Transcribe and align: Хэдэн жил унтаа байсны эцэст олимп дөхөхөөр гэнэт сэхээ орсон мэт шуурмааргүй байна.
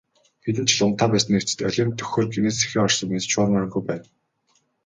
Хэдэн 0.43 0.65
жил 0.69 0.85
унтаа 0.87 1.07
байсны 1.13 1.33
эцэст 1.39 1.59
олимп 1.69 1.91
дөхөхөөр 1.97 2.27
гэнэт 2.33 2.55
сэхээ 2.57 2.81
орсон 2.85 3.07
мэт 3.11 3.23
шуурмааргүй 3.31 3.83
байна. 3.89 4.07